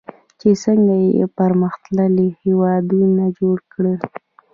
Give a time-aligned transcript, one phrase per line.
[0.39, 2.85] چې څنګه یو پرمختللی هیواد
[3.39, 3.93] جوړ کړي.